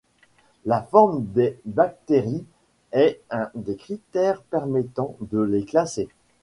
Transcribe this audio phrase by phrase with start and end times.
[0.65, 2.43] La forme des bactéries
[2.91, 6.09] est un des critères permettant de les classer.